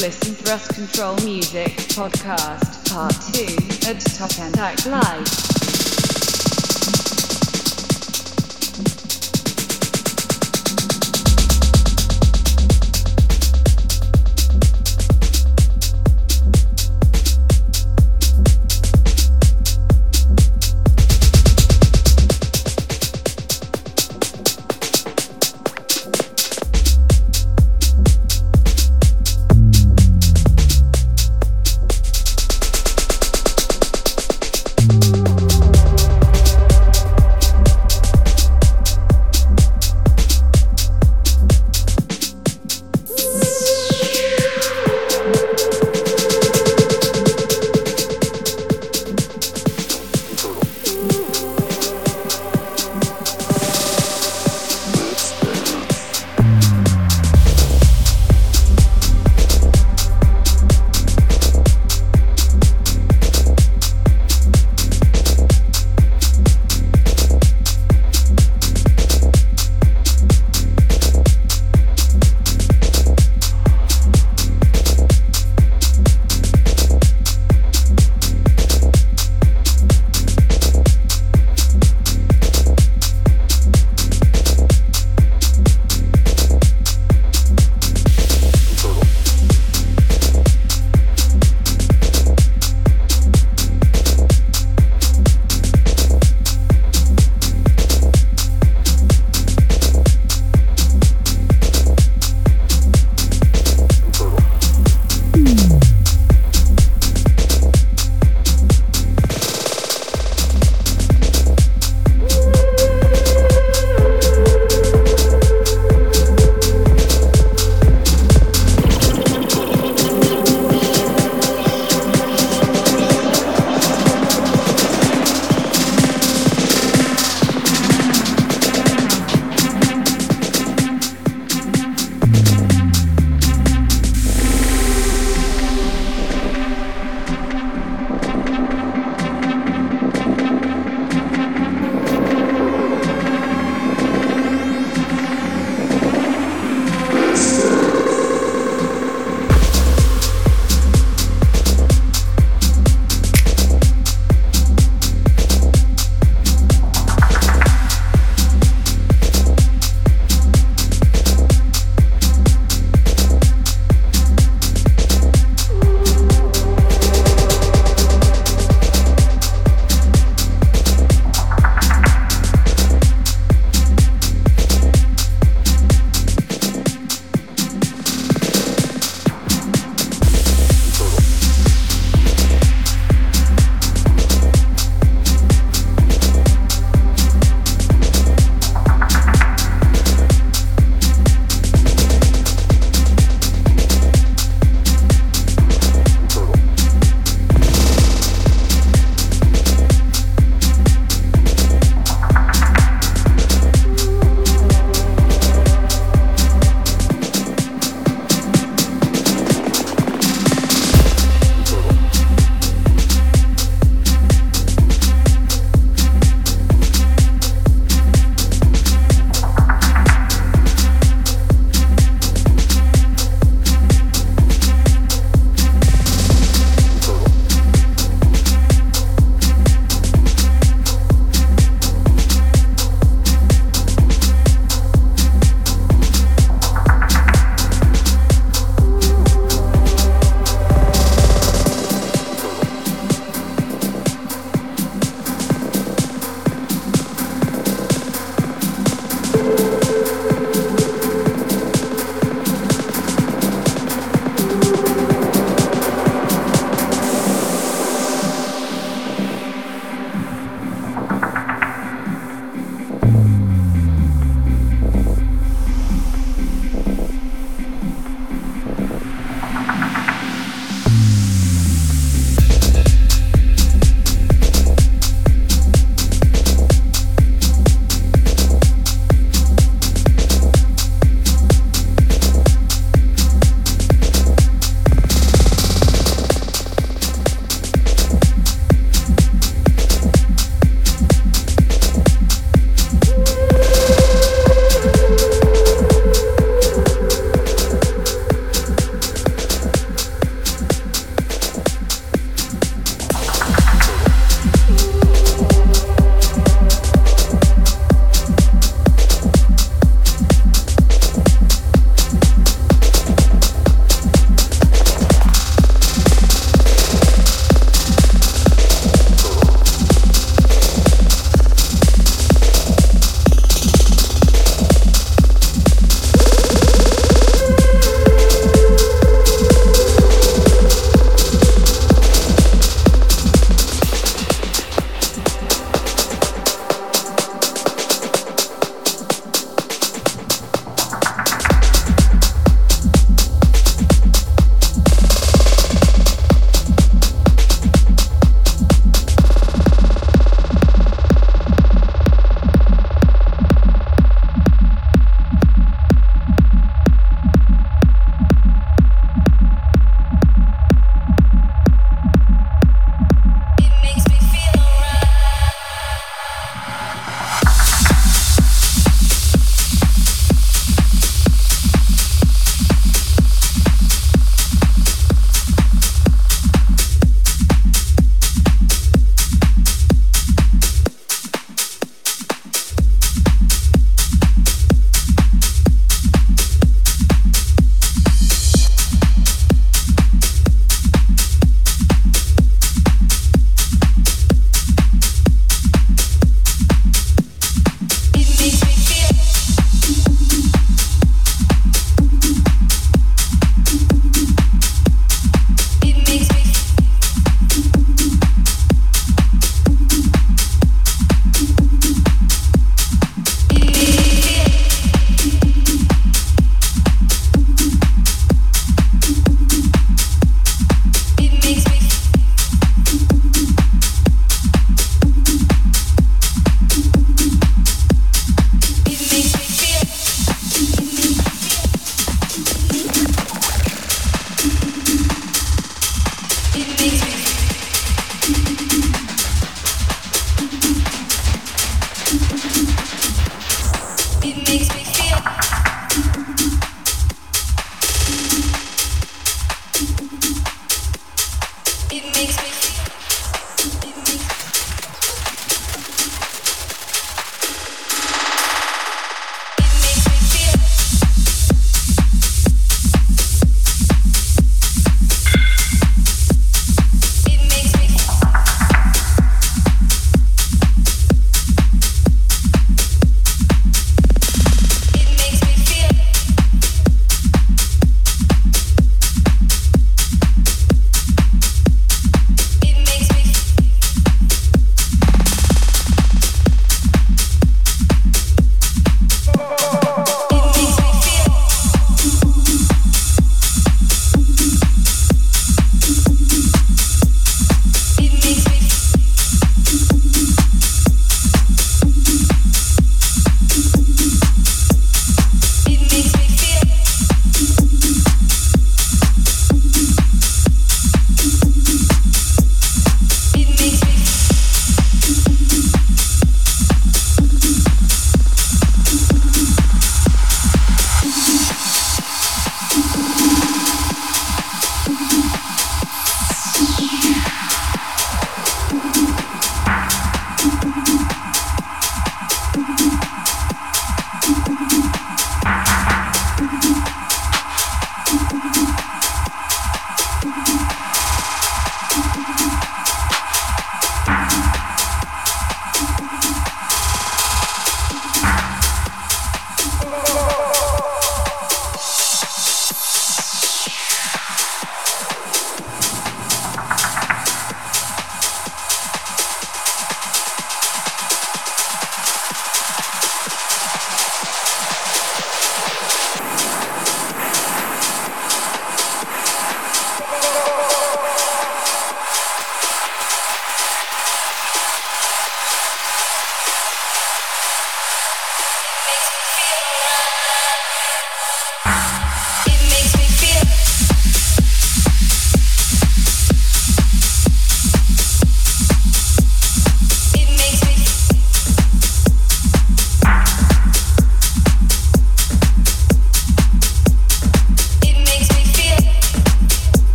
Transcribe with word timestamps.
Listening 0.00 0.34
Thrust 0.34 0.74
Control 0.74 1.14
Music 1.24 1.68
Podcast, 1.94 2.92
Part 2.92 3.14
2 3.32 3.88
at 3.88 3.96
Trockentakt 4.00 4.86
Live. 4.86 5.53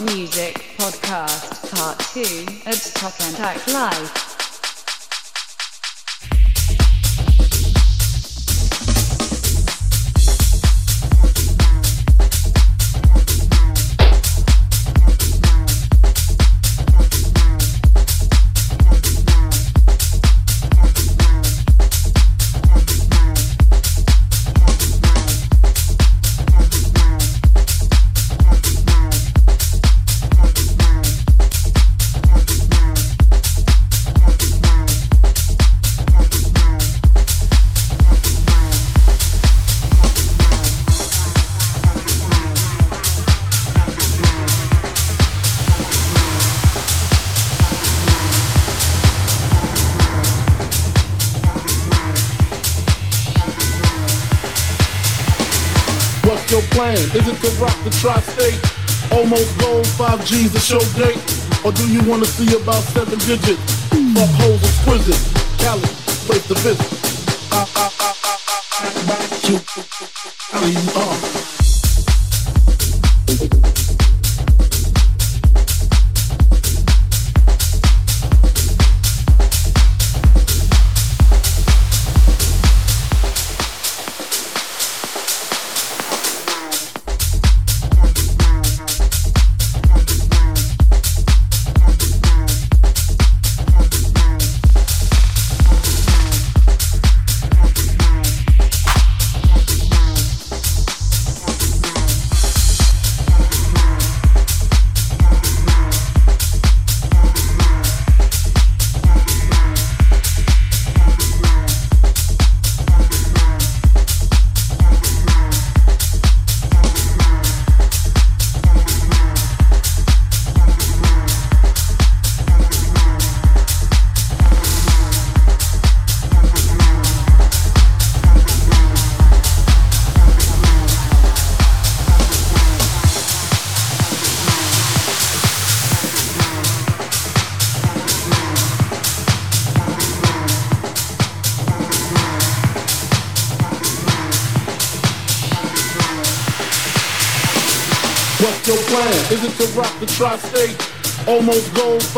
Music 0.00 0.59
G's 60.30 60.54
a 60.54 60.60
show 60.60 60.78
date? 60.96 61.18
Or 61.64 61.72
do 61.72 61.90
you 61.90 62.00
wanna 62.08 62.24
see 62.24 62.54
about 62.54 62.84
seven 62.94 63.18
digits? 63.18 63.79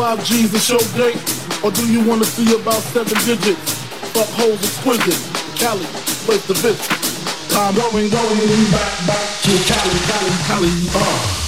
Five 0.03 0.25
G's 0.25 0.53
a 0.53 0.59
show 0.59 0.83
date? 0.97 1.15
Or 1.63 1.71
do 1.71 1.87
you 1.89 2.03
wanna 2.05 2.25
see 2.25 2.53
about 2.53 2.81
seven 2.91 3.17
digits? 3.23 3.71
Fuck 4.11 4.27
hoes 4.35 4.59
exquisite. 4.59 5.15
Cali, 5.55 5.85
place 6.25 6.45
to 6.47 6.53
visit. 6.55 6.91
I'm 7.55 7.73
going, 7.73 8.09
going 8.09 8.71
back, 8.71 9.07
back 9.07 9.25
to 9.43 9.51
Cali, 9.63 9.99
Cali, 10.09 10.31
Cali, 10.47 10.71
uh. 10.93 11.42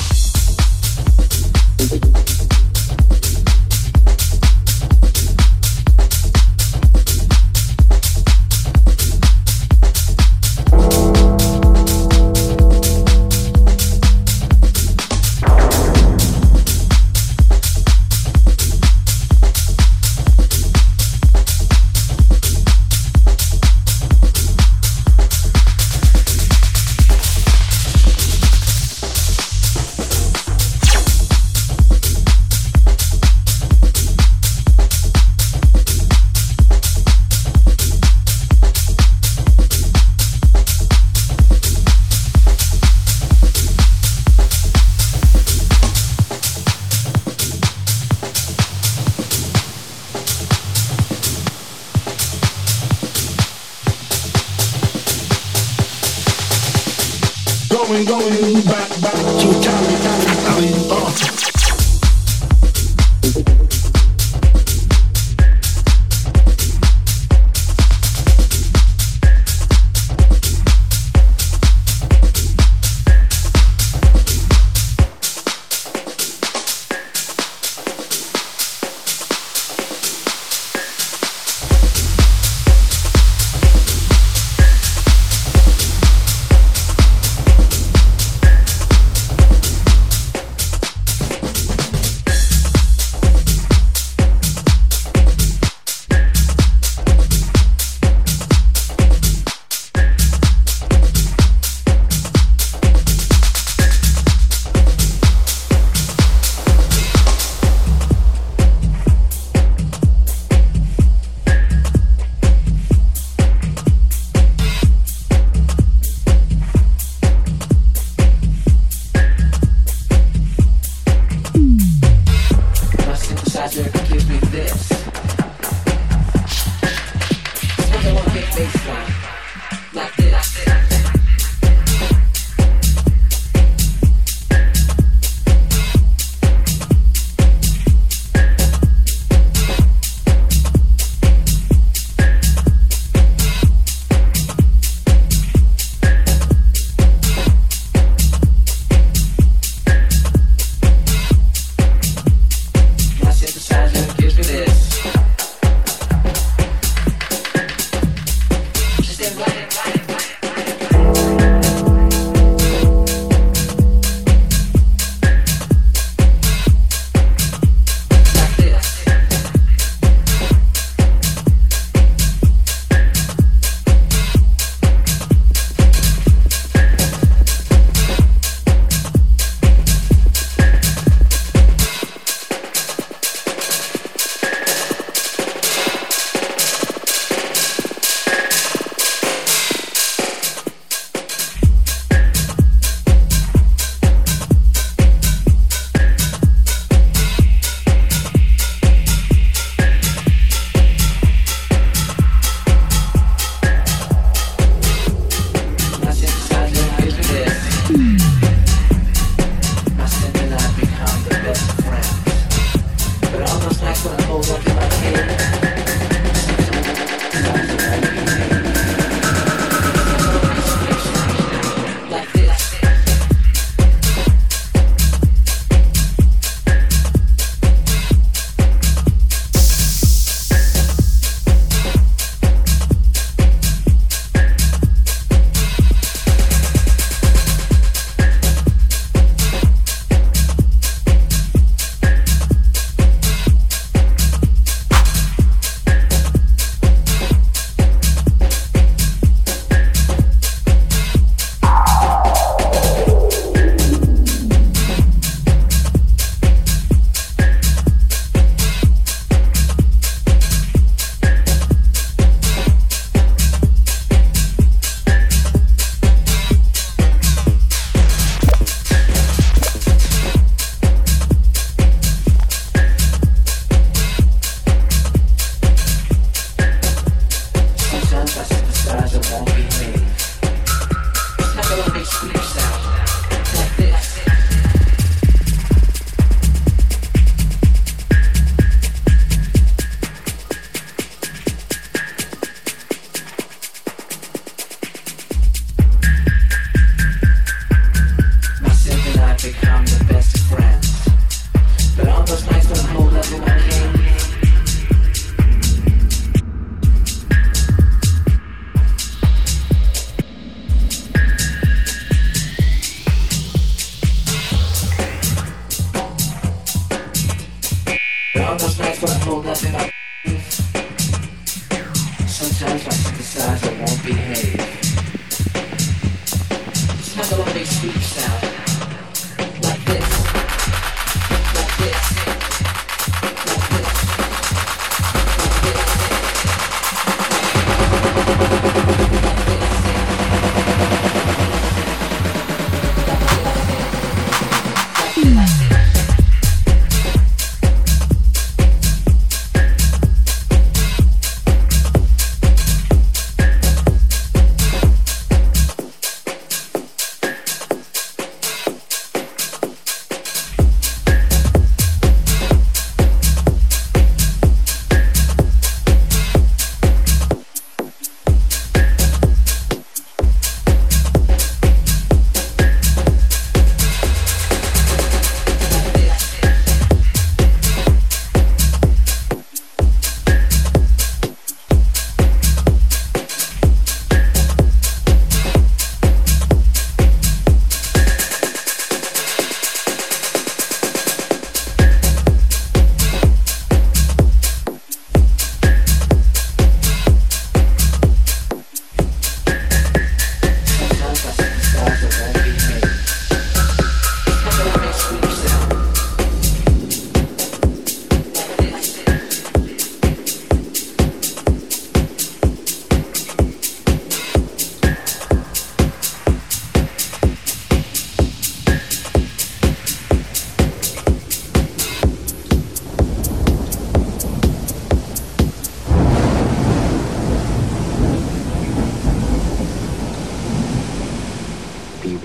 ain't 57.95 58.07
going 58.09 58.61
back, 58.65 58.89
back 59.01 59.15
to 59.15 59.47
Cali, 59.63 59.95
Cali, 60.03 60.25
Cali, 60.43 60.71
oh. 60.89 61.07
Uh. 61.07 61.44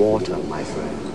water, 0.00 0.38
my 0.48 0.64
friend. 0.64 1.09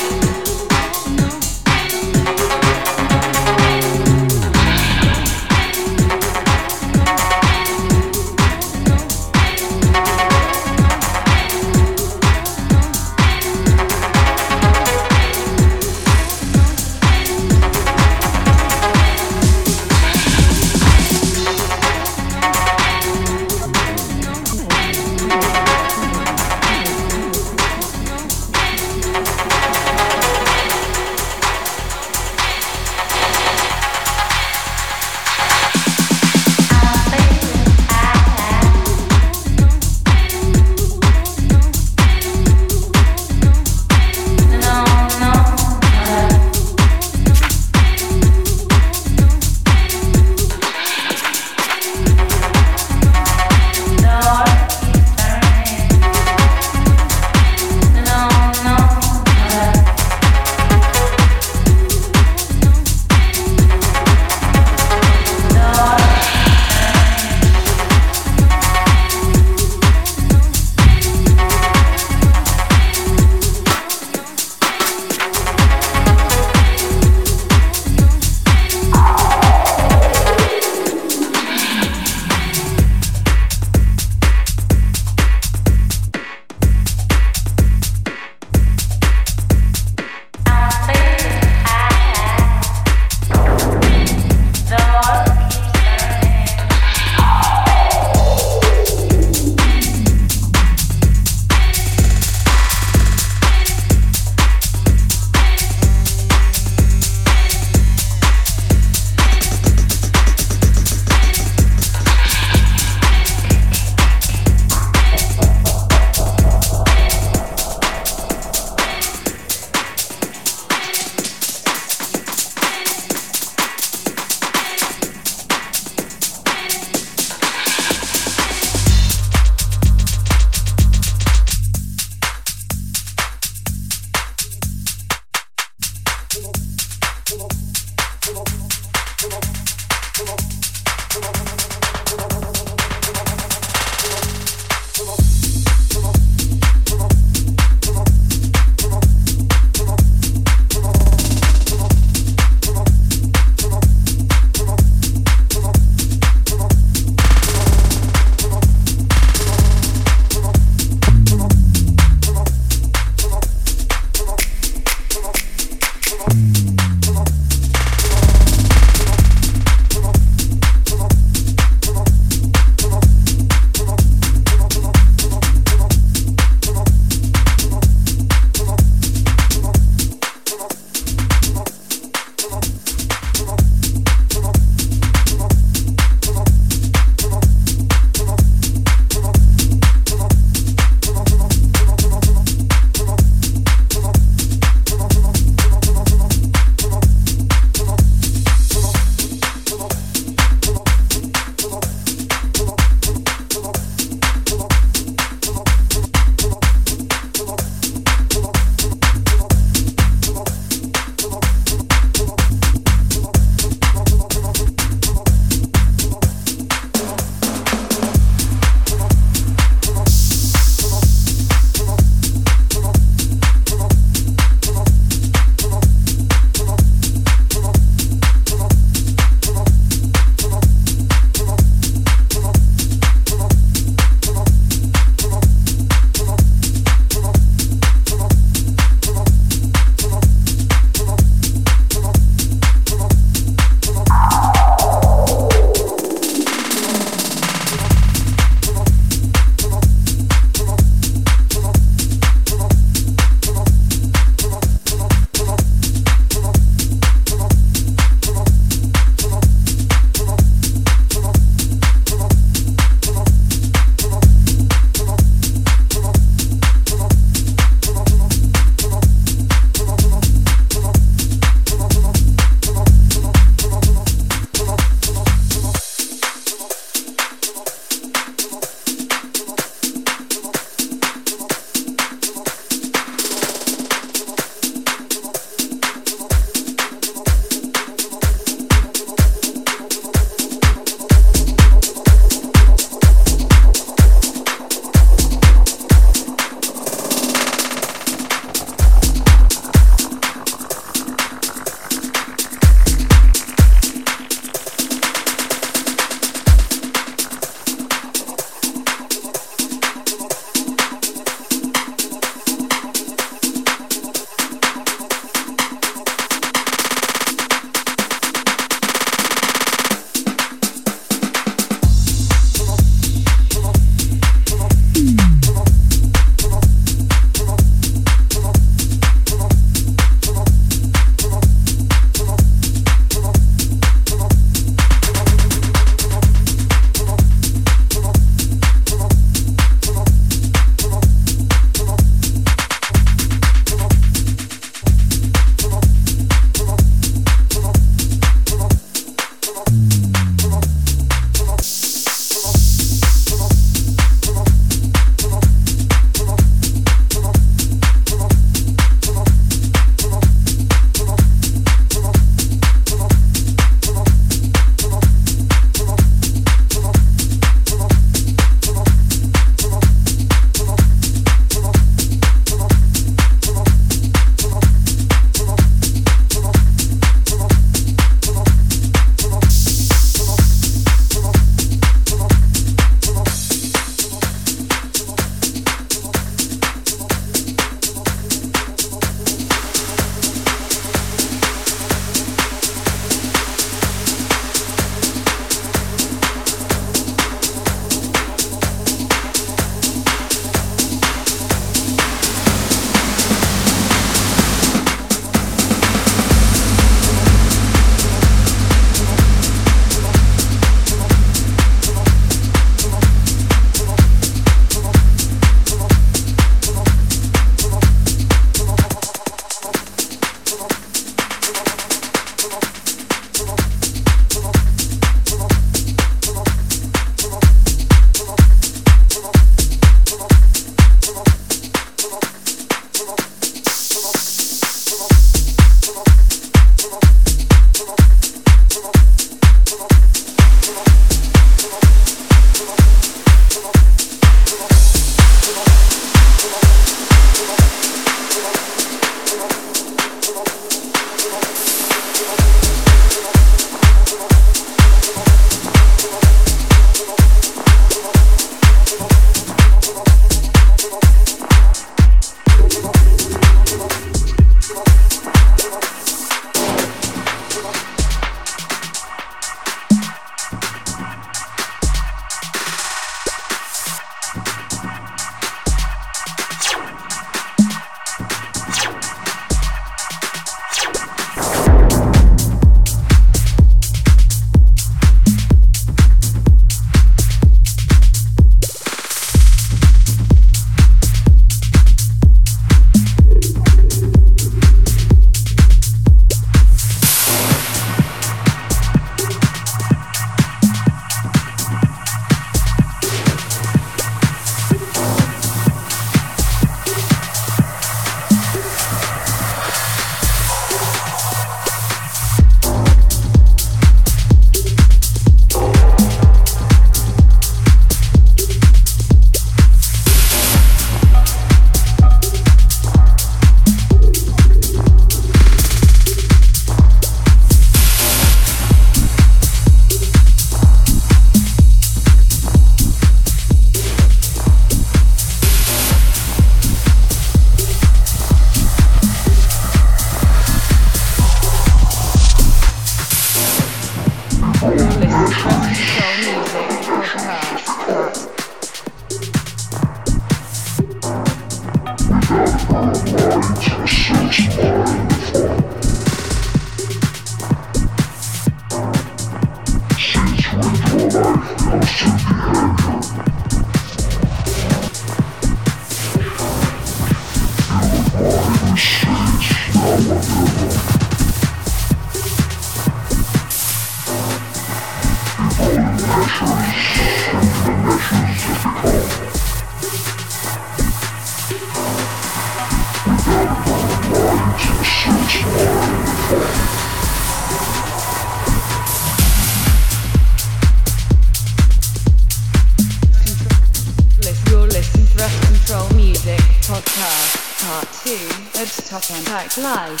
Top 599.51 600.00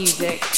music. 0.00 0.49